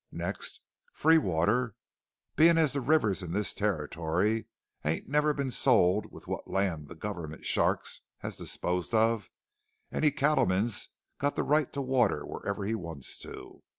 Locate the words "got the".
11.19-11.43